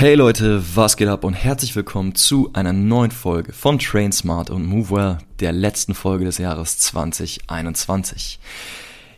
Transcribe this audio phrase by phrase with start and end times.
[0.00, 4.48] Hey Leute, was geht ab und herzlich willkommen zu einer neuen Folge von Train Smart
[4.48, 8.38] und Move Well, der letzten Folge des Jahres 2021.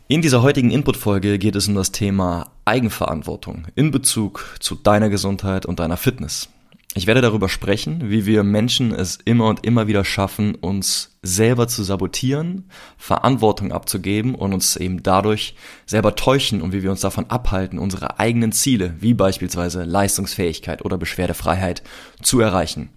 [0.09, 5.67] In dieser heutigen Input-Folge geht es um das Thema Eigenverantwortung in Bezug zu deiner Gesundheit
[5.67, 6.49] und deiner Fitness.
[6.95, 11.69] Ich werde darüber sprechen, wie wir Menschen es immer und immer wieder schaffen, uns selber
[11.69, 15.55] zu sabotieren, Verantwortung abzugeben und uns eben dadurch
[15.87, 20.99] selber täuschen und wie wir uns davon abhalten, unsere eigenen Ziele, wie beispielsweise Leistungsfähigkeit oder
[20.99, 21.85] Beschwerdefreiheit,
[22.23, 22.91] zu erreichen.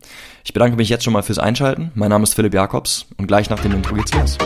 [0.44, 1.92] Ich bedanke mich jetzt schon mal fürs Einschalten.
[1.94, 4.38] Mein Name ist Philipp Jakobs und gleich nach dem Intro geht's los.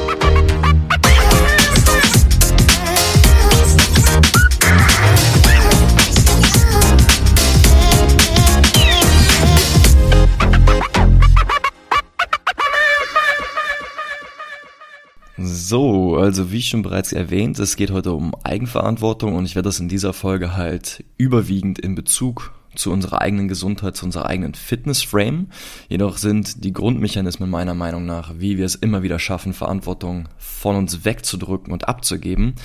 [16.27, 19.87] Also wie schon bereits erwähnt, es geht heute um Eigenverantwortung und ich werde das in
[19.87, 25.47] dieser Folge halt überwiegend in Bezug zu unserer eigenen Gesundheit, zu unserer eigenen Fitnessframe.
[25.87, 30.75] Jedoch sind die Grundmechanismen meiner Meinung nach, wie wir es immer wieder schaffen, Verantwortung von
[30.75, 32.55] uns wegzudrücken und abzugeben,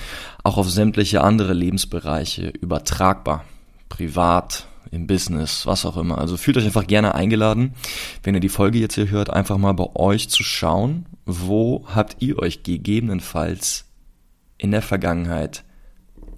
[0.43, 3.45] auch auf sämtliche andere Lebensbereiche übertragbar.
[3.87, 6.17] Privat, im Business, was auch immer.
[6.17, 7.73] Also fühlt euch einfach gerne eingeladen,
[8.23, 12.17] wenn ihr die Folge jetzt hier hört, einfach mal bei euch zu schauen, wo habt
[12.19, 13.85] ihr euch gegebenenfalls
[14.57, 15.63] in der Vergangenheit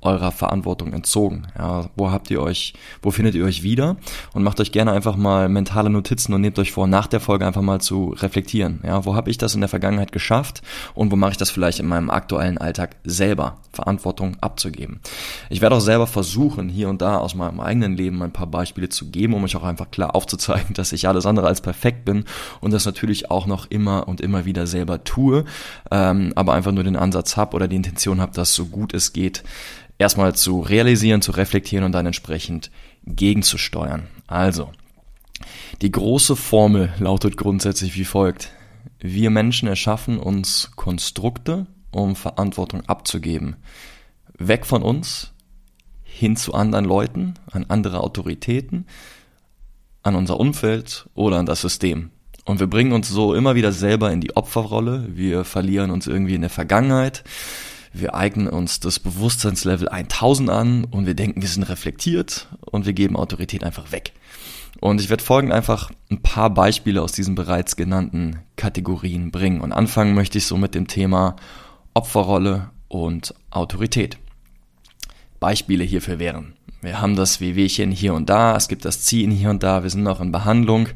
[0.05, 1.47] eurer Verantwortung entzogen?
[1.57, 3.97] Ja, wo habt ihr euch, wo findet ihr euch wieder?
[4.33, 7.45] Und macht euch gerne einfach mal mentale Notizen und nehmt euch vor, nach der Folge
[7.45, 8.81] einfach mal zu reflektieren.
[8.83, 10.61] Ja, wo habe ich das in der Vergangenheit geschafft
[10.93, 14.99] und wo mache ich das vielleicht in meinem aktuellen Alltag selber, Verantwortung abzugeben?
[15.49, 18.89] Ich werde auch selber versuchen, hier und da aus meinem eigenen Leben ein paar Beispiele
[18.89, 22.25] zu geben, um euch auch einfach klar aufzuzeigen, dass ich alles andere als perfekt bin
[22.61, 25.45] und das natürlich auch noch immer und immer wieder selber tue,
[25.91, 29.13] ähm, aber einfach nur den Ansatz habe oder die Intention habe, dass so gut es
[29.13, 29.43] geht,
[29.97, 32.71] erstmal zu realisieren, zu reflektieren und dann entsprechend
[33.05, 34.07] gegenzusteuern.
[34.27, 34.71] Also,
[35.81, 38.51] die große Formel lautet grundsätzlich wie folgt.
[38.99, 43.55] Wir Menschen erschaffen uns Konstrukte, um Verantwortung abzugeben.
[44.37, 45.33] Weg von uns,
[46.03, 48.85] hin zu anderen Leuten, an andere Autoritäten,
[50.01, 52.11] an unser Umfeld oder an das System.
[52.45, 55.07] Und wir bringen uns so immer wieder selber in die Opferrolle.
[55.09, 57.23] Wir verlieren uns irgendwie in der Vergangenheit
[57.99, 62.93] wir eignen uns das Bewusstseinslevel 1000 an und wir denken, wir sind reflektiert und wir
[62.93, 64.13] geben Autorität einfach weg.
[64.81, 69.61] Und ich werde folgend einfach ein paar Beispiele aus diesen bereits genannten Kategorien bringen.
[69.61, 71.37] Und anfangen möchte ich so mit dem Thema
[71.93, 74.17] Opferrolle und Autorität.
[75.39, 76.53] Beispiele hierfür wären
[76.85, 79.89] wir haben das Wehwehchen hier und da, es gibt das Ziehen hier und da, wir
[79.89, 80.87] sind noch in Behandlung.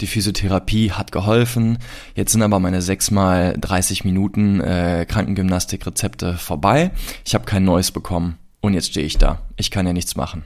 [0.00, 1.78] Die Physiotherapie hat geholfen.
[2.14, 6.90] Jetzt sind aber meine sechs mal 30 Minuten äh, Krankengymnastikrezepte vorbei.
[7.24, 9.40] Ich habe kein neues bekommen und jetzt stehe ich da.
[9.56, 10.44] Ich kann ja nichts machen.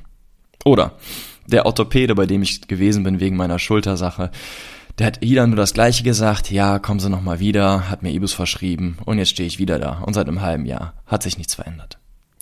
[0.65, 0.99] Oder
[1.47, 4.31] der Orthopäde, bei dem ich gewesen bin wegen meiner Schultersache,
[4.99, 8.11] der hat wieder nur das Gleiche gesagt, ja, kommen Sie noch mal wieder, hat mir
[8.11, 11.39] Ibus verschrieben und jetzt stehe ich wieder da und seit einem halben Jahr hat sich
[11.39, 11.99] nichts verändert.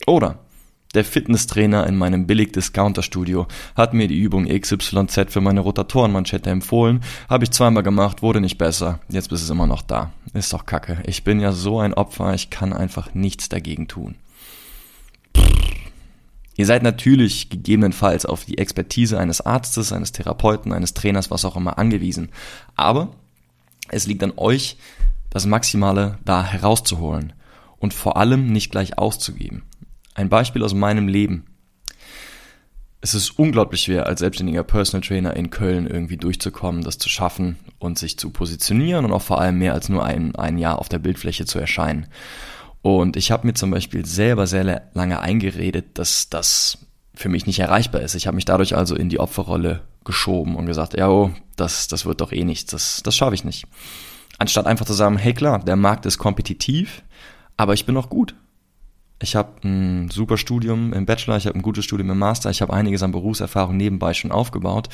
[0.07, 0.41] Oder
[0.95, 7.03] der Fitnesstrainer in meinem Billig-Discounter-Studio hat mir die Übung XYZ für meine Rotatorenmanschette empfohlen.
[7.29, 9.01] Habe ich zweimal gemacht, wurde nicht besser.
[9.09, 10.13] Jetzt ist es immer noch da.
[10.33, 11.03] Ist doch kacke.
[11.07, 14.15] Ich bin ja so ein Opfer, ich kann einfach nichts dagegen tun.
[16.57, 21.55] Ihr seid natürlich gegebenenfalls auf die Expertise eines Arztes, eines Therapeuten, eines Trainers, was auch
[21.55, 22.31] immer angewiesen.
[22.75, 23.11] Aber
[23.91, 24.77] es liegt an euch,
[25.31, 27.35] das Maximale da herauszuholen
[27.79, 29.63] und vor allem nicht gleich auszugeben.
[30.19, 31.45] Ein Beispiel aus meinem Leben.
[33.01, 37.57] Es ist unglaublich schwer, als selbstständiger Personal Trainer in Köln irgendwie durchzukommen, das zu schaffen
[37.79, 40.89] und sich zu positionieren und auch vor allem mehr als nur ein, ein Jahr auf
[40.89, 42.09] der Bildfläche zu erscheinen.
[42.83, 46.79] Und ich habe mir zum Beispiel selber sehr lange eingeredet, dass das
[47.15, 48.17] für mich nicht erreichbar ist.
[48.17, 52.07] Ich habe mich dadurch also in die Opferrolle geschoben und gesagt, ja, oh, das, das
[52.07, 53.67] wird doch eh nichts, das, das schaffe ich nicht.
[54.39, 57.05] Anstatt einfach zu sagen, hey klar, der Markt ist kompetitiv,
[57.57, 58.35] aber ich bin noch gut
[59.21, 62.63] ich habe ein super Studium im Bachelor, ich habe ein gutes Studium im Master, ich
[62.63, 64.89] habe einiges an Berufserfahrung nebenbei schon aufgebaut.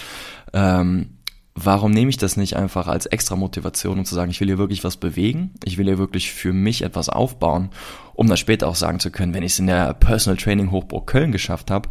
[0.53, 1.19] Ähm,
[1.55, 4.59] warum nehme ich das nicht einfach als extra Motivation, um zu sagen, ich will hier
[4.59, 7.71] wirklich was bewegen, ich will hier wirklich für mich etwas aufbauen,
[8.15, 11.07] um dann später auch sagen zu können, wenn ich es in der Personal Training Hochburg
[11.07, 11.91] Köln geschafft habe,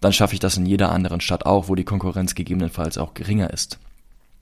[0.00, 3.50] dann schaffe ich das in jeder anderen Stadt auch, wo die Konkurrenz gegebenenfalls auch geringer
[3.50, 3.78] ist.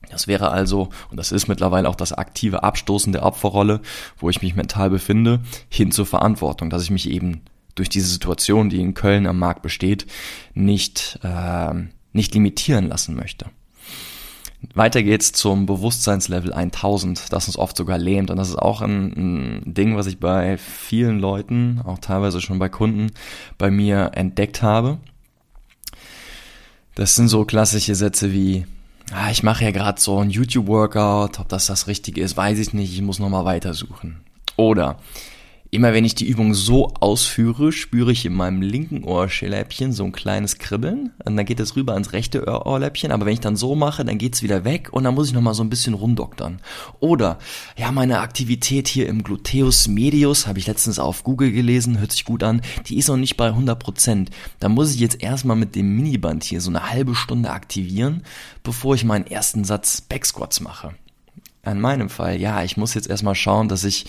[0.09, 3.81] Das wäre also, und das ist mittlerweile auch das aktive Abstoßen der Opferrolle,
[4.17, 5.39] wo ich mich mental befinde,
[5.69, 7.41] hin zur Verantwortung, dass ich mich eben
[7.75, 10.05] durch diese Situation, die in Köln am Markt besteht,
[10.53, 11.73] nicht, äh,
[12.11, 13.47] nicht limitieren lassen möchte.
[14.73, 18.31] Weiter geht's zum Bewusstseinslevel 1000, das uns oft sogar lähmt.
[18.31, 22.59] Und das ist auch ein, ein, Ding, was ich bei vielen Leuten, auch teilweise schon
[22.59, 23.11] bei Kunden,
[23.57, 24.99] bei mir entdeckt habe.
[26.95, 28.65] Das sind so klassische Sätze wie,
[29.11, 32.73] ah, ich mache ja gerade so ein YouTube-Workout, ob das das Richtige ist, weiß ich
[32.73, 34.21] nicht, ich muss nochmal weitersuchen.
[34.55, 34.97] Oder,
[35.73, 40.11] Immer wenn ich die Übung so ausführe, spüre ich in meinem linken Ohrläppchen so ein
[40.11, 43.73] kleines Kribbeln und dann geht es rüber ans rechte Ohrläppchen, aber wenn ich dann so
[43.73, 46.61] mache, dann geht's wieder weg und dann muss ich nochmal so ein bisschen rumdoktern.
[46.99, 47.39] Oder,
[47.75, 52.23] ja, meine Aktivität hier im Gluteus medius, habe ich letztens auf Google gelesen, hört sich
[52.23, 54.27] gut an, die ist noch nicht bei 100%.
[54.59, 58.21] Da muss ich jetzt erstmal mit dem Miniband hier so eine halbe Stunde aktivieren,
[58.61, 60.93] bevor ich meinen ersten Satz Backsquats mache.
[61.65, 64.05] In meinem Fall, ja, ich muss jetzt erstmal schauen, dass ich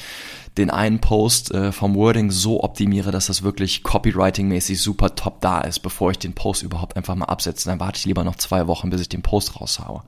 [0.59, 5.61] den einen Post äh, vom Wording so optimiere, dass das wirklich copywriting-mäßig super top da
[5.61, 7.69] ist, bevor ich den Post überhaupt einfach mal absetze.
[7.69, 10.03] Dann warte ich lieber noch zwei Wochen, bis ich den Post raushaue.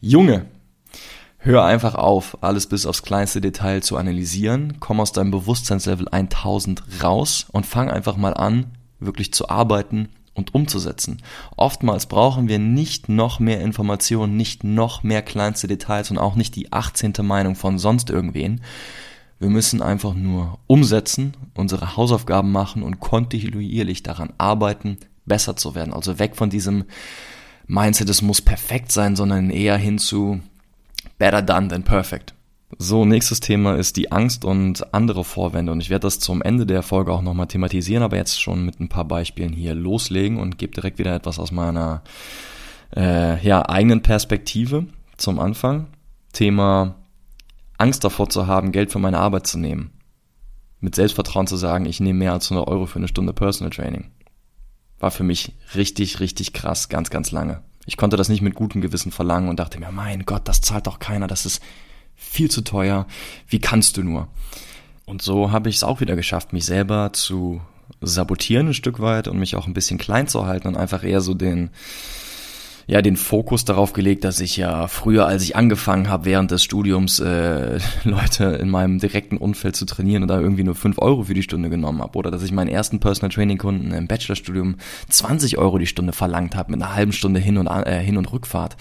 [0.00, 0.46] Junge,
[1.36, 6.82] hör einfach auf, alles bis aufs kleinste Detail zu analysieren, komm aus deinem Bewusstseinslevel 1000
[7.02, 11.22] raus und fang einfach mal an, wirklich zu arbeiten und umzusetzen.
[11.56, 16.56] Oftmals brauchen wir nicht noch mehr Informationen, nicht noch mehr kleinste Details und auch nicht
[16.56, 17.14] die 18.
[17.22, 18.60] Meinung von sonst irgendwen,
[19.40, 25.94] wir müssen einfach nur umsetzen, unsere Hausaufgaben machen und kontinuierlich daran arbeiten, besser zu werden.
[25.94, 26.84] Also weg von diesem
[27.66, 30.40] Mindset, es muss perfekt sein, sondern eher hin zu
[31.18, 32.34] better done than perfect.
[32.78, 35.72] So, nächstes Thema ist die Angst und andere Vorwände.
[35.72, 38.78] Und ich werde das zum Ende der Folge auch nochmal thematisieren, aber jetzt schon mit
[38.80, 42.02] ein paar Beispielen hier loslegen und gebe direkt wieder etwas aus meiner
[42.96, 44.86] äh, ja, eigenen Perspektive
[45.16, 45.88] zum Anfang.
[46.32, 46.94] Thema
[47.76, 49.90] Angst davor zu haben, Geld für meine Arbeit zu nehmen.
[50.78, 54.12] Mit Selbstvertrauen zu sagen, ich nehme mehr als 100 Euro für eine Stunde Personal Training.
[55.00, 57.62] War für mich richtig, richtig krass, ganz, ganz lange.
[57.84, 60.86] Ich konnte das nicht mit gutem Gewissen verlangen und dachte mir, mein Gott, das zahlt
[60.86, 61.60] doch keiner, das ist
[62.20, 63.06] viel zu teuer.
[63.48, 64.28] Wie kannst du nur?
[65.06, 67.60] Und so habe ich es auch wieder geschafft, mich selber zu
[68.00, 71.20] sabotieren ein Stück weit und mich auch ein bisschen klein zu halten und einfach eher
[71.20, 71.70] so den,
[72.86, 76.62] ja den Fokus darauf gelegt, dass ich ja früher, als ich angefangen habe, während des
[76.62, 81.24] Studiums äh, Leute in meinem direkten Umfeld zu trainieren und da irgendwie nur fünf Euro
[81.24, 82.16] für die Stunde genommen habe.
[82.16, 84.76] Oder dass ich meinen ersten Personal Training Kunden im Bachelorstudium
[85.08, 88.32] 20 Euro die Stunde verlangt habe mit einer halben Stunde Hin- und, äh, Hin- und
[88.32, 88.76] Rückfahrt.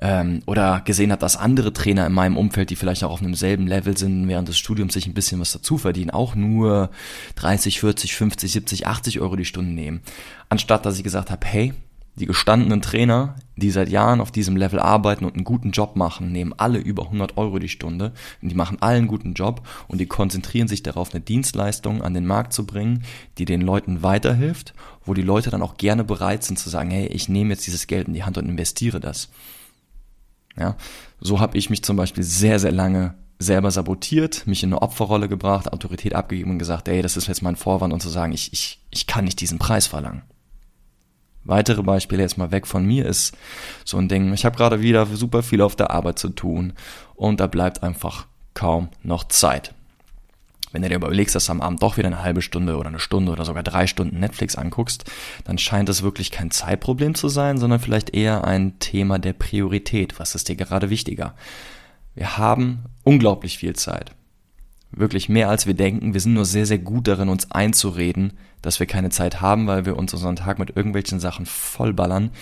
[0.00, 3.34] Ähm, oder gesehen habe, dass andere Trainer in meinem Umfeld, die vielleicht auch auf einem
[3.34, 6.90] selben Level sind, während des Studiums sich ein bisschen was dazu verdienen, auch nur
[7.36, 10.00] 30, 40, 50, 70, 80 Euro die Stunde nehmen.
[10.48, 11.72] Anstatt dass ich gesagt habe, hey,
[12.18, 16.32] die gestandenen Trainer, die seit Jahren auf diesem Level arbeiten und einen guten Job machen,
[16.32, 20.06] nehmen alle über 100 Euro die Stunde und die machen allen guten Job und die
[20.06, 23.04] konzentrieren sich darauf, eine Dienstleistung an den Markt zu bringen,
[23.36, 24.72] die den Leuten weiterhilft,
[25.04, 27.86] wo die Leute dann auch gerne bereit sind zu sagen, hey, ich nehme jetzt dieses
[27.86, 29.28] Geld in die Hand und investiere das.
[30.58, 30.76] Ja,
[31.20, 35.28] so habe ich mich zum Beispiel sehr, sehr lange selber sabotiert, mich in eine Opferrolle
[35.28, 38.52] gebracht, Autorität abgegeben und gesagt, ey, das ist jetzt mein Vorwand und zu sagen, ich,
[38.52, 40.22] ich, ich kann nicht diesen Preis verlangen.
[41.44, 43.36] Weitere Beispiele jetzt mal weg von mir ist
[43.84, 46.72] so ein Ding, ich habe gerade wieder super viel auf der Arbeit zu tun
[47.14, 49.75] und da bleibt einfach kaum noch Zeit.
[50.76, 52.98] Wenn du dir überlegst, dass du am Abend doch wieder eine halbe Stunde oder eine
[52.98, 55.10] Stunde oder sogar drei Stunden Netflix anguckst,
[55.44, 60.20] dann scheint es wirklich kein Zeitproblem zu sein, sondern vielleicht eher ein Thema der Priorität.
[60.20, 61.34] Was ist dir gerade wichtiger?
[62.14, 64.10] Wir haben unglaublich viel Zeit.
[64.90, 66.12] Wirklich mehr als wir denken.
[66.12, 69.86] Wir sind nur sehr, sehr gut darin, uns einzureden, dass wir keine Zeit haben, weil
[69.86, 72.32] wir uns unseren Tag mit irgendwelchen Sachen vollballern,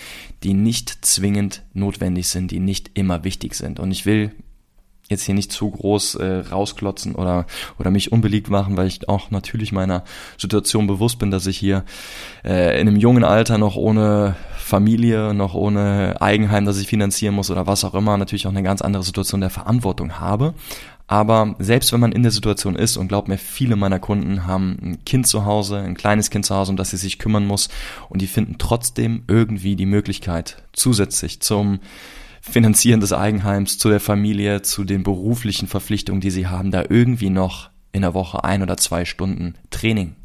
[0.43, 3.79] die nicht zwingend notwendig sind, die nicht immer wichtig sind.
[3.79, 4.33] Und ich will
[5.09, 7.45] jetzt hier nicht zu groß äh, rausklotzen oder
[7.77, 10.03] oder mich unbeliebt machen, weil ich auch natürlich meiner
[10.37, 11.83] Situation bewusst bin, dass ich hier
[12.43, 17.51] äh, in einem jungen Alter noch ohne Familie, noch ohne Eigenheim, das ich finanzieren muss
[17.51, 20.55] oder was auch immer, natürlich auch eine ganz andere Situation der Verantwortung habe.
[21.07, 24.77] Aber selbst wenn man in der Situation ist, und glaub mir, viele meiner Kunden haben
[24.81, 27.69] ein Kind zu Hause, ein kleines Kind zu Hause, um das sie sich kümmern muss,
[28.09, 31.79] und die finden trotzdem irgendwie die Möglichkeit, zusätzlich zum
[32.49, 37.31] Finanzieren des Eigenheims, zu der Familie, zu den beruflichen Verpflichtungen, die sie haben, da irgendwie
[37.31, 40.15] noch in der Woche ein oder zwei Stunden Training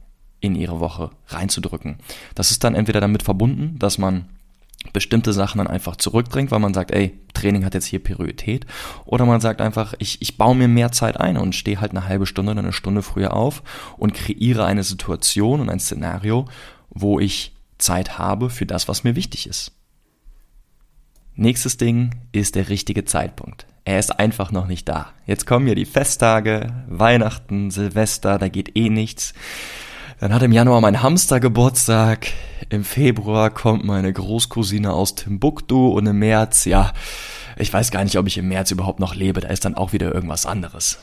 [0.41, 1.97] in ihre Woche reinzudrücken.
[2.35, 4.27] Das ist dann entweder damit verbunden, dass man
[4.93, 8.67] bestimmte Sachen dann einfach zurückdrängt, weil man sagt, ey, Training hat jetzt hier Priorität.
[9.05, 12.07] Oder man sagt einfach, ich, ich baue mir mehr Zeit ein und stehe halt eine
[12.07, 13.63] halbe Stunde oder eine Stunde früher auf
[13.97, 16.47] und kreiere eine Situation und ein Szenario,
[16.91, 19.73] wo ich Zeit habe für das, was mir wichtig ist.
[21.41, 23.67] Nächstes Ding ist der richtige Zeitpunkt.
[23.87, 25.15] Er ist einfach noch nicht da.
[25.25, 29.33] Jetzt kommen ja die Festtage, Weihnachten, Silvester, da geht eh nichts.
[30.19, 32.27] Dann hat im Januar mein Hamster Geburtstag.
[32.69, 36.93] Im Februar kommt meine Großcousine aus Timbuktu und im März, ja,
[37.57, 39.41] ich weiß gar nicht, ob ich im März überhaupt noch lebe.
[39.41, 40.99] Da ist dann auch wieder irgendwas anderes.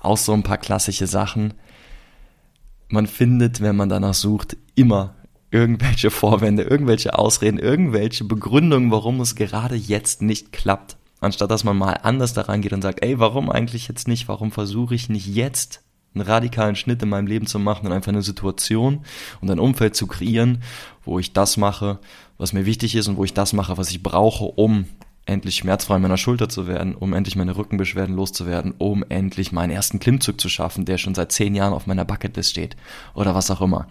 [0.00, 1.52] Auch so ein paar klassische Sachen.
[2.88, 5.16] Man findet, wenn man danach sucht, immer
[5.54, 10.96] irgendwelche Vorwände, irgendwelche Ausreden, irgendwelche Begründungen, warum es gerade jetzt nicht klappt.
[11.20, 14.26] Anstatt dass man mal anders daran geht und sagt, ey, warum eigentlich jetzt nicht?
[14.26, 15.82] Warum versuche ich nicht jetzt
[16.12, 19.04] einen radikalen Schnitt in meinem Leben zu machen und einfach eine Situation
[19.40, 20.60] und ein Umfeld zu kreieren,
[21.04, 22.00] wo ich das mache,
[22.36, 24.86] was mir wichtig ist und wo ich das mache, was ich brauche, um
[25.26, 29.70] endlich schmerzfrei in meiner Schulter zu werden, um endlich meine Rückenbeschwerden loszuwerden, um endlich meinen
[29.70, 32.76] ersten Klimmzug zu schaffen, der schon seit zehn Jahren auf meiner Bucketlist steht
[33.14, 33.86] oder was auch immer.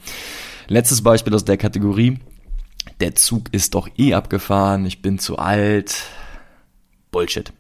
[0.67, 2.19] Letztes Beispiel aus der Kategorie.
[2.99, 6.03] Der Zug ist doch eh abgefahren, ich bin zu alt.
[7.11, 7.51] Bullshit.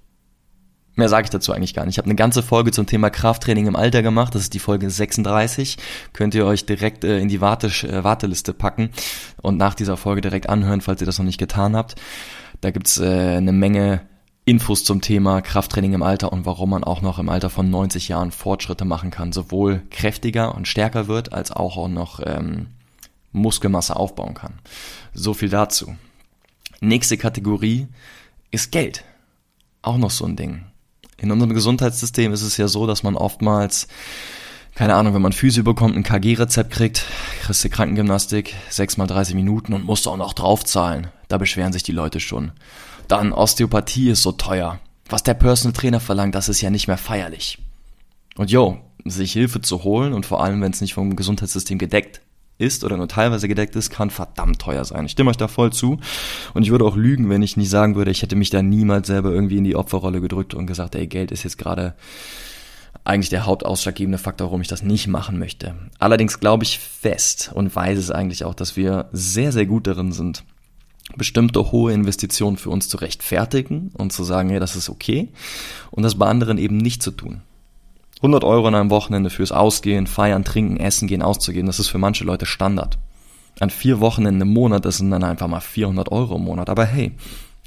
[0.95, 1.95] Mehr sage ich dazu eigentlich gar nicht.
[1.95, 4.35] Ich habe eine ganze Folge zum Thema Krafttraining im Alter gemacht.
[4.35, 5.77] Das ist die Folge 36.
[6.13, 7.41] Könnt ihr euch direkt äh, in die äh,
[8.03, 8.91] Warteliste packen
[9.41, 11.95] und nach dieser Folge direkt anhören, falls ihr das noch nicht getan habt.
[12.63, 14.07] Da gibt's äh, eine Menge
[14.45, 18.07] Infos zum Thema Krafttraining im Alter und warum man auch noch im Alter von 90
[18.07, 22.67] Jahren Fortschritte machen kann, sowohl kräftiger und stärker wird, als auch, noch ähm,
[23.33, 24.53] Muskelmasse aufbauen kann.
[25.13, 25.95] So viel dazu.
[26.79, 27.87] Nächste Kategorie
[28.49, 29.03] ist Geld.
[29.81, 30.63] Auch noch so ein Ding.
[31.17, 33.89] In unserem Gesundheitssystem ist es ja so, dass man oftmals,
[34.75, 37.05] keine Ahnung, wenn man Physio bekommt, ein KG-Rezept kriegt,
[37.41, 41.07] kriegst du Krankengymnastik, 6 mal 30 Minuten und musst auch noch draufzahlen.
[41.27, 42.51] Da beschweren sich die Leute schon.
[43.07, 44.79] Dann Osteopathie ist so teuer.
[45.09, 47.59] Was der Personal Trainer verlangt, das ist ja nicht mehr feierlich.
[48.35, 52.21] Und yo, sich Hilfe zu holen und vor allem, wenn es nicht vom Gesundheitssystem gedeckt
[52.57, 55.05] ist oder nur teilweise gedeckt ist, kann verdammt teuer sein.
[55.05, 55.99] Ich stimme euch da voll zu.
[56.53, 59.07] Und ich würde auch lügen, wenn ich nicht sagen würde, ich hätte mich da niemals
[59.07, 61.95] selber irgendwie in die Opferrolle gedrückt und gesagt, ey, Geld ist jetzt gerade
[63.05, 65.75] eigentlich der hauptausschlaggebende Faktor, warum ich das nicht machen möchte.
[65.99, 70.11] Allerdings glaube ich fest und weiß es eigentlich auch, dass wir sehr, sehr gut darin
[70.11, 70.43] sind,
[71.17, 75.29] bestimmte hohe Investitionen für uns zu rechtfertigen und zu sagen, ja, das ist okay
[75.91, 77.41] und das bei anderen eben nicht zu tun.
[78.17, 81.97] 100 Euro an einem Wochenende fürs Ausgehen, Feiern, Trinken, Essen gehen, auszugehen, das ist für
[81.97, 82.97] manche Leute Standard.
[83.59, 86.69] An vier Wochenenden im Monat, das sind dann einfach mal 400 Euro im Monat.
[86.69, 87.11] Aber hey,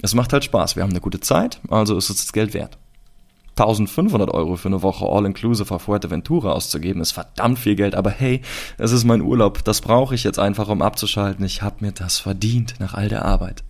[0.03, 0.75] es macht halt Spaß.
[0.75, 2.79] Wir haben eine gute Zeit, also ist es das Geld wert.
[3.59, 8.43] 1500 Euro für eine Woche All-Inclusive auf Fuerteventura auszugeben, ist verdammt viel Geld, aber hey,
[8.77, 11.45] es ist mein Urlaub, das brauche ich jetzt einfach, um abzuschalten.
[11.45, 13.65] Ich habe mir das verdient nach all der Arbeit.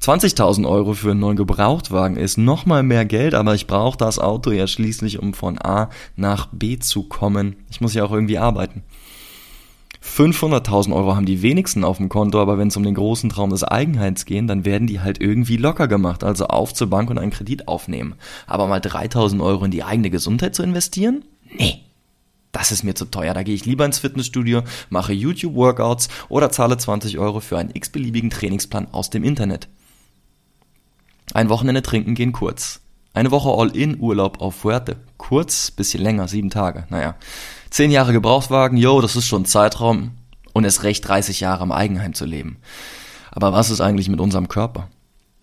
[0.00, 4.50] 20.000 Euro für einen neuen Gebrauchtwagen ist nochmal mehr Geld, aber ich brauche das Auto
[4.50, 7.56] ja schließlich, um von A nach B zu kommen.
[7.70, 8.82] Ich muss ja auch irgendwie arbeiten.
[10.04, 13.50] 500.000 Euro haben die wenigsten auf dem Konto, aber wenn es um den großen Traum
[13.50, 17.18] des Eigenheits geht, dann werden die halt irgendwie locker gemacht, also auf zur Bank und
[17.18, 18.14] einen Kredit aufnehmen.
[18.46, 21.24] Aber mal 3.000 Euro in die eigene Gesundheit zu investieren?
[21.56, 21.80] Nee.
[22.52, 23.34] Das ist mir zu teuer.
[23.34, 28.30] Da gehe ich lieber ins Fitnessstudio, mache YouTube-Workouts oder zahle 20 Euro für einen x-beliebigen
[28.30, 29.68] Trainingsplan aus dem Internet.
[31.32, 32.80] Ein Wochenende trinken gehen kurz.
[33.12, 34.98] Eine Woche All-In-Urlaub auf Fuerte.
[35.16, 36.86] Kurz, bisschen länger, sieben Tage.
[36.90, 37.16] Naja.
[37.74, 40.12] Zehn Jahre Gebrauchswagen, yo, das ist schon ein Zeitraum.
[40.52, 42.58] Und es recht 30 Jahre im Eigenheim zu leben.
[43.32, 44.90] Aber was ist eigentlich mit unserem Körper?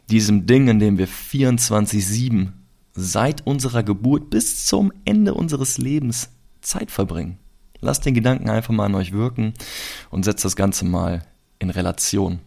[0.10, 2.54] Diesem Ding, in dem wir 24-7
[2.94, 6.30] seit unserer Geburt bis zum Ende unseres Lebens
[6.62, 7.38] Zeit verbringen.
[7.82, 9.54] Lasst den Gedanken einfach mal an euch wirken
[10.10, 11.26] und setzt das Ganze mal
[11.60, 12.40] in Relation.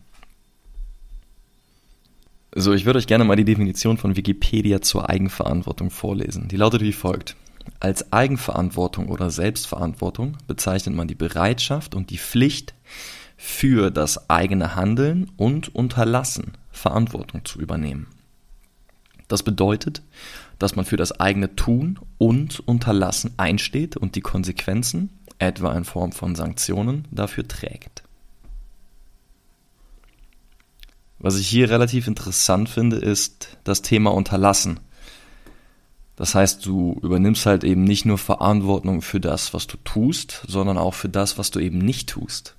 [2.55, 6.49] So, ich würde euch gerne mal die Definition von Wikipedia zur Eigenverantwortung vorlesen.
[6.49, 7.37] Die lautet wie folgt.
[7.80, 12.75] Als Eigenverantwortung oder Selbstverantwortung bezeichnet man die Bereitschaft und die Pflicht,
[13.37, 18.06] für das eigene Handeln und Unterlassen Verantwortung zu übernehmen.
[19.28, 20.02] Das bedeutet,
[20.59, 26.12] dass man für das eigene Tun und Unterlassen einsteht und die Konsequenzen, etwa in Form
[26.12, 28.02] von Sanktionen, dafür trägt.
[31.18, 34.80] Was ich hier relativ interessant finde, ist das Thema Unterlassen.
[36.16, 40.78] Das heißt, du übernimmst halt eben nicht nur Verantwortung für das, was du tust, sondern
[40.78, 42.54] auch für das, was du eben nicht tust.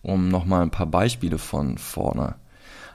[0.00, 2.36] Um nochmal ein paar Beispiele von vorne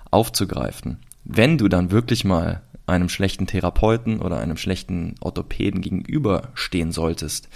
[0.09, 0.99] aufzugreifen.
[1.23, 7.49] Wenn du dann wirklich mal einem schlechten Therapeuten oder einem schlechten Orthopäden gegenüberstehen solltest,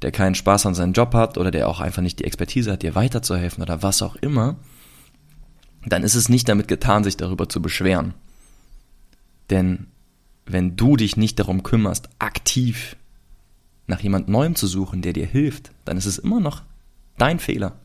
[0.00, 2.82] der keinen Spaß an seinem Job hat oder der auch einfach nicht die Expertise hat,
[2.82, 4.56] dir weiterzuhelfen oder was auch immer,
[5.86, 8.14] dann ist es nicht damit getan, sich darüber zu beschweren.
[9.50, 9.88] Denn
[10.46, 12.96] wenn du dich nicht darum kümmerst, aktiv
[13.86, 16.62] nach jemand Neuem zu suchen, der dir hilft, dann ist es immer noch
[17.18, 17.76] dein Fehler.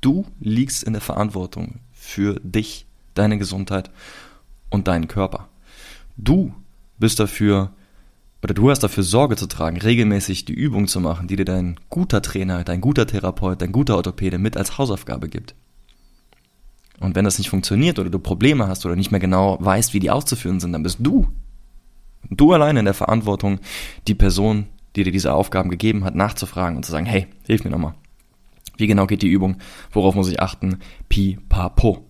[0.00, 3.90] Du liegst in der Verantwortung für dich, deine Gesundheit
[4.70, 5.48] und deinen Körper.
[6.16, 6.54] Du
[6.98, 7.72] bist dafür
[8.42, 11.78] oder du hast dafür Sorge zu tragen, regelmäßig die Übung zu machen, die dir dein
[11.90, 15.54] guter Trainer, dein guter Therapeut, dein guter Orthopäde mit als Hausaufgabe gibt.
[17.00, 20.00] Und wenn das nicht funktioniert oder du Probleme hast oder nicht mehr genau weißt, wie
[20.00, 21.28] die auszuführen sind, dann bist du,
[22.28, 23.60] du alleine in der Verantwortung,
[24.06, 27.70] die Person, die dir diese Aufgaben gegeben hat, nachzufragen und zu sagen, hey, hilf mir
[27.70, 27.94] nochmal.
[28.76, 29.56] Wie genau geht die Übung?
[29.92, 30.78] Worauf muss ich achten?
[31.08, 32.06] Pi, pa, po.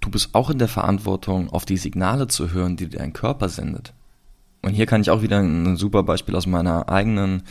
[0.00, 3.92] Du bist auch in der Verantwortung, auf die Signale zu hören, die dein Körper sendet.
[4.62, 7.42] Und hier kann ich auch wieder ein super Beispiel aus meiner eigenen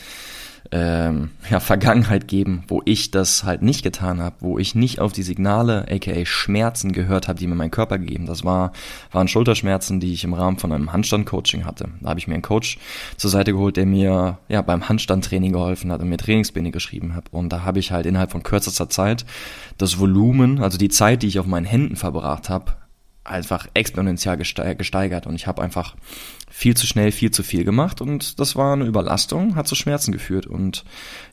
[0.71, 5.11] ähm, ja, Vergangenheit geben, wo ich das halt nicht getan habe, wo ich nicht auf
[5.11, 8.25] die Signale, aka Schmerzen gehört habe, die mir mein Körper gegeben.
[8.25, 8.71] Das war,
[9.11, 11.89] waren Schulterschmerzen, die ich im Rahmen von einem Handstand-Coaching hatte.
[12.01, 12.77] Da habe ich mir einen Coach
[13.17, 17.25] zur Seite geholt, der mir ja beim Handstandtraining geholfen hat und mir Trainingspläne geschrieben hat.
[17.31, 19.25] Und da habe ich halt innerhalb von kürzester Zeit
[19.77, 22.73] das Volumen, also die Zeit, die ich auf meinen Händen verbracht habe,
[23.23, 25.95] einfach exponentiell gesteigert und ich habe einfach
[26.49, 30.11] viel zu schnell, viel zu viel gemacht und das war eine Überlastung, hat zu Schmerzen
[30.11, 30.83] geführt und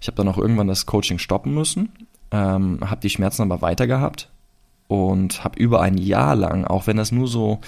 [0.00, 1.90] ich habe dann auch irgendwann das Coaching stoppen müssen,
[2.30, 4.30] ähm, habe die Schmerzen aber weiter gehabt
[4.88, 7.60] und habe über ein Jahr lang, auch wenn das nur so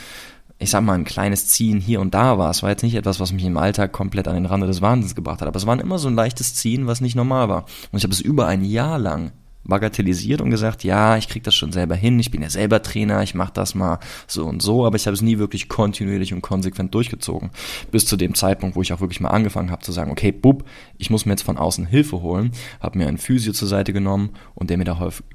[0.58, 2.50] ich sag mal, ein kleines Ziehen hier und da war.
[2.50, 5.14] Es war jetzt nicht etwas, was mich im Alltag komplett an den Rande des Wahnsinns
[5.14, 7.64] gebracht hat, aber es war immer so ein leichtes Ziehen, was nicht normal war.
[7.92, 9.30] Und ich habe es über ein Jahr lang
[9.64, 13.22] bagatellisiert und gesagt, ja, ich krieg das schon selber hin, ich bin ja selber Trainer,
[13.22, 16.40] ich mache das mal so und so, aber ich habe es nie wirklich kontinuierlich und
[16.40, 17.50] konsequent durchgezogen.
[17.90, 20.64] Bis zu dem Zeitpunkt, wo ich auch wirklich mal angefangen habe zu sagen, okay, bub,
[20.96, 24.30] ich muss mir jetzt von außen Hilfe holen, habe mir einen Physio zur Seite genommen
[24.54, 24.84] und der mir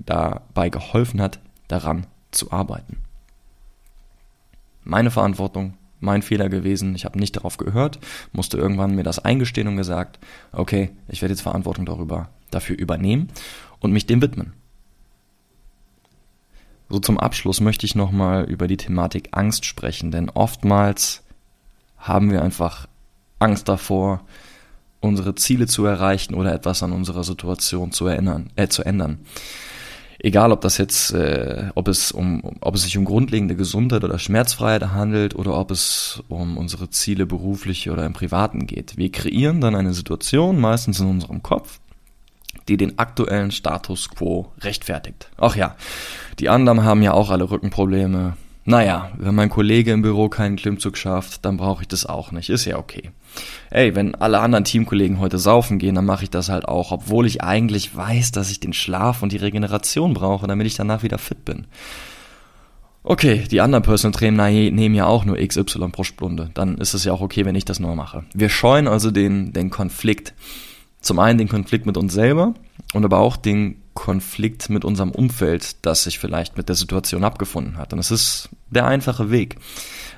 [0.05, 2.97] dabei geholfen hat, daran zu arbeiten.
[4.83, 7.99] Meine Verantwortung, mein Fehler gewesen, ich habe nicht darauf gehört,
[8.33, 10.19] musste irgendwann mir das eingestehen und gesagt,
[10.51, 13.29] okay, ich werde jetzt Verantwortung darüber dafür übernehmen
[13.83, 14.53] und mich dem widmen.
[16.89, 21.23] So zum Abschluss möchte ich nochmal über die Thematik Angst sprechen, denn oftmals
[21.97, 22.87] haben wir einfach
[23.39, 24.21] Angst davor,
[24.99, 29.19] unsere Ziele zu erreichen oder etwas an unserer Situation zu erinnern, äh, zu ändern.
[30.19, 34.19] Egal, ob das jetzt, äh, ob es um, ob es sich um grundlegende Gesundheit oder
[34.19, 38.95] Schmerzfreiheit handelt oder ob es um unsere Ziele beruflich oder im Privaten geht.
[38.95, 41.81] Wir kreieren dann eine Situation, meistens in unserem Kopf,
[42.67, 45.29] die den aktuellen Status quo rechtfertigt.
[45.37, 45.75] Ach ja,
[46.39, 48.37] die anderen haben ja auch alle Rückenprobleme.
[48.65, 52.49] Naja, wenn mein Kollege im Büro keinen Klimmzug schafft, dann brauche ich das auch nicht.
[52.49, 53.11] Ist ja okay.
[53.69, 57.25] Ey, wenn alle anderen Teamkollegen heute saufen gehen, dann mache ich das halt auch, obwohl
[57.25, 61.17] ich eigentlich weiß, dass ich den Schlaf und die Regeneration brauche, damit ich danach wieder
[61.17, 61.67] fit bin.
[63.05, 66.51] Okay, die anderen Personal Trainer nehmen ja auch nur XY pro Stunde.
[66.53, 68.23] Dann ist es ja auch okay, wenn ich das nur mache.
[68.33, 70.33] Wir scheuen also den, den Konflikt
[71.03, 72.55] zum einen den Konflikt mit uns selber
[72.93, 77.77] und aber auch den Konflikt mit unserem Umfeld, das sich vielleicht mit der Situation abgefunden
[77.77, 77.93] hat.
[77.93, 79.57] Und es ist der einfache Weg.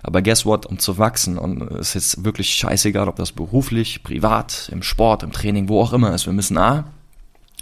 [0.04, 0.66] Aber guess what?
[0.66, 5.32] Um zu wachsen, und es ist wirklich scheißegal, ob das beruflich, privat, im Sport, im
[5.32, 6.26] Training, wo auch immer ist.
[6.26, 6.86] Wir müssen A,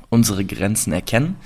[0.10, 1.38] unsere Grenzen erkennen,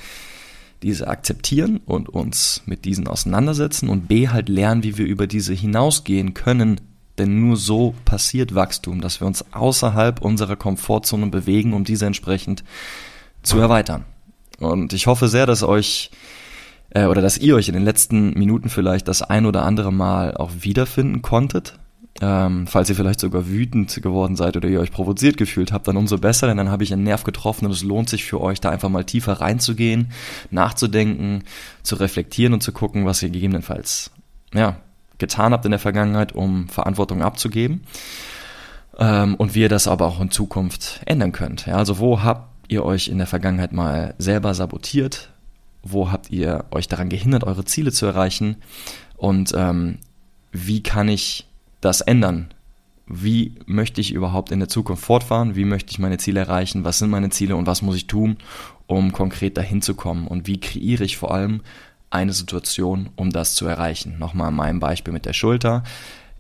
[0.82, 5.54] diese akzeptieren und uns mit diesen auseinandersetzen und B, halt lernen, wie wir über diese
[5.54, 6.82] hinausgehen können,
[7.18, 12.64] denn nur so passiert Wachstum, dass wir uns außerhalb unserer Komfortzone bewegen, um diese entsprechend
[13.44, 14.06] zu erweitern.
[14.60, 16.12] Und ich hoffe sehr, dass euch
[16.90, 20.36] äh, oder dass ihr euch in den letzten Minuten vielleicht das ein oder andere Mal
[20.36, 21.80] auch wiederfinden konntet.
[22.20, 25.98] Ähm, falls ihr vielleicht sogar wütend geworden seid oder ihr euch provoziert gefühlt habt, dann
[25.98, 28.60] umso besser, denn dann habe ich einen Nerv getroffen und es lohnt sich für euch,
[28.60, 30.12] da einfach mal tiefer reinzugehen,
[30.50, 31.44] nachzudenken,
[31.84, 34.10] zu reflektieren und zu gucken, was ihr gegebenenfalls
[34.54, 34.78] ja,
[35.18, 37.82] getan habt in der Vergangenheit, um Verantwortung abzugeben
[38.98, 41.66] ähm, und wie ihr das aber auch in Zukunft ändern könnt.
[41.66, 45.32] Ja, also wo habt ihr euch in der Vergangenheit mal selber sabotiert?
[45.84, 48.58] Wo habt ihr euch daran gehindert, eure Ziele zu erreichen?
[49.16, 50.00] Und ähm,
[50.52, 51.48] wie kann ich
[51.82, 52.50] das ändern?
[53.06, 55.56] Wie möchte ich überhaupt in der Zukunft fortfahren?
[55.56, 56.84] Wie möchte ich meine Ziele erreichen?
[56.84, 58.38] Was sind meine Ziele und was muss ich tun,
[58.86, 60.28] um konkret dahin zu kommen?
[60.28, 61.62] Und wie kreiere ich vor allem
[62.10, 64.18] eine Situation, um das zu erreichen.
[64.20, 65.84] Nochmal mein Beispiel mit der Schulter.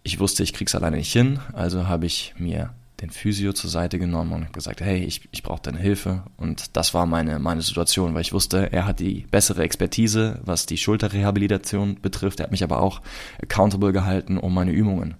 [0.03, 3.99] Ich wusste, ich krieg's alleine nicht hin, also habe ich mir den Physio zur Seite
[3.99, 6.23] genommen und gesagt, hey, ich, ich brauche deine Hilfe.
[6.35, 10.65] Und das war meine, meine Situation, weil ich wusste, er hat die bessere Expertise, was
[10.65, 12.39] die Schulterrehabilitation betrifft.
[12.39, 13.01] Er hat mich aber auch
[13.41, 15.15] accountable gehalten, um meine Übungen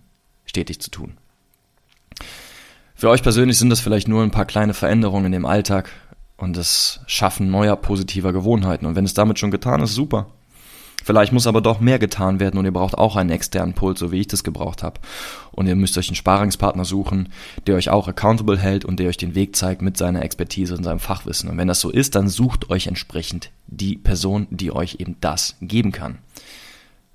[0.45, 1.17] stetig zu tun.
[2.95, 5.91] Für euch persönlich sind das vielleicht nur ein paar kleine Veränderungen in dem Alltag
[6.35, 8.87] und das Schaffen neuer positiver Gewohnheiten.
[8.87, 10.31] Und wenn es damit schon getan ist, super.
[11.07, 14.11] Vielleicht muss aber doch mehr getan werden und ihr braucht auch einen externen Puls, so
[14.11, 14.99] wie ich das gebraucht habe.
[15.53, 17.29] Und ihr müsst euch einen Sparingspartner suchen,
[17.65, 20.83] der euch auch accountable hält und der euch den Weg zeigt mit seiner Expertise und
[20.83, 21.49] seinem Fachwissen.
[21.49, 25.55] Und wenn das so ist, dann sucht euch entsprechend die Person, die euch eben das
[25.61, 26.17] geben kann.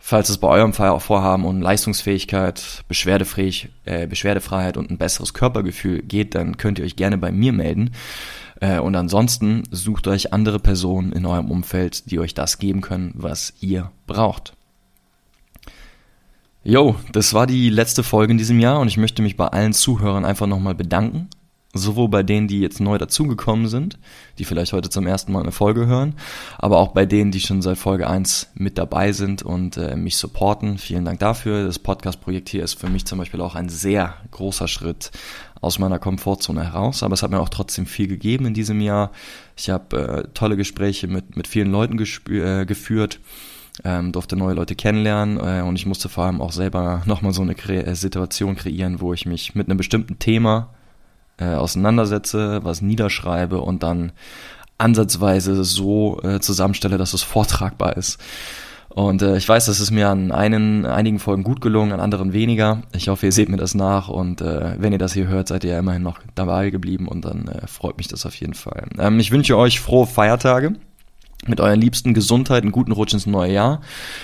[0.05, 6.57] Falls es bei eurem Vorhaben um Leistungsfähigkeit, äh, Beschwerdefreiheit und ein besseres Körpergefühl geht, dann
[6.57, 7.93] könnt ihr euch gerne bei mir melden.
[8.61, 13.12] Äh, und ansonsten sucht euch andere Personen in eurem Umfeld, die euch das geben können,
[13.15, 14.55] was ihr braucht.
[16.65, 19.73] Jo, das war die letzte Folge in diesem Jahr und ich möchte mich bei allen
[19.73, 21.29] Zuhörern einfach nochmal bedanken.
[21.75, 23.99] Sowohl bei denen, die jetzt neu dazugekommen sind,
[24.39, 26.15] die vielleicht heute zum ersten Mal eine Folge hören,
[26.59, 30.19] aber auch bei denen, die schon seit Folge 1 mit dabei sind und äh, mich
[30.19, 30.77] supporten.
[30.79, 31.65] Vielen Dank dafür.
[31.65, 35.11] Das Podcast-Projekt hier ist für mich zum Beispiel auch ein sehr großer Schritt
[35.63, 39.13] aus meiner Komfortzone heraus, aber es hat mir auch trotzdem viel gegeben in diesem Jahr.
[39.57, 43.21] Ich habe äh, tolle Gespräche mit, mit vielen Leuten äh, geführt,
[43.85, 47.41] ähm, durfte neue Leute kennenlernen äh, und ich musste vor allem auch selber nochmal so
[47.41, 50.75] eine Kre äh, Situation kreieren, wo ich mich mit einem bestimmten Thema
[51.42, 54.12] äh, auseinandersetze, was niederschreibe und dann
[54.78, 58.18] ansatzweise so äh, zusammenstelle, dass es vortragbar ist.
[58.88, 62.35] Und äh, ich weiß, das ist mir an einen, einigen Folgen gut gelungen, an anderen
[62.35, 62.83] weniger.
[62.94, 65.64] Ich hoffe, ihr seht mir das nach und äh, wenn ihr das hier hört, seid
[65.64, 68.85] ihr ja immerhin noch dabei geblieben und dann äh, freut mich das auf jeden Fall.
[68.98, 70.74] Ähm, ich wünsche euch frohe Feiertage
[71.46, 73.81] mit euren Liebsten Gesundheit, einen guten Rutsch ins neue Jahr.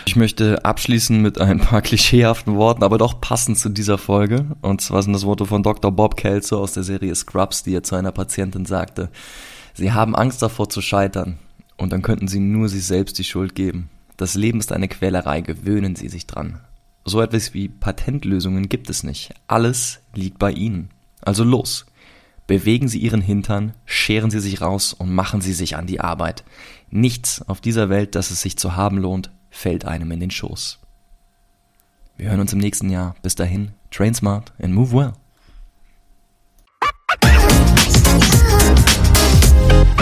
[0.07, 4.57] Ich möchte abschließen mit ein paar klischeehaften Worten, aber doch passend zu dieser Folge.
[4.61, 5.91] Und zwar sind das Worte von Dr.
[5.91, 9.11] Bob Kelso aus der Serie Scrubs, die er zu einer Patientin sagte.
[9.75, 11.39] Sie haben Angst davor zu scheitern
[11.77, 13.91] und dann könnten sie nur sich selbst die Schuld geben.
[14.17, 16.61] Das Leben ist eine Quälerei, gewöhnen Sie sich dran.
[17.05, 19.33] So etwas wie Patentlösungen gibt es nicht.
[19.47, 20.91] Alles liegt bei Ihnen.
[21.21, 21.87] Also los.
[22.49, 26.45] Bewegen Sie Ihren Hintern, scheren Sie sich raus und machen Sie sich an die Arbeit.
[26.91, 30.79] Nichts auf dieser Welt, das es sich zu haben lohnt, fällt einem in den Schoß.
[32.17, 33.15] Wir hören uns im nächsten Jahr.
[33.23, 35.13] Bis dahin, train smart and move well.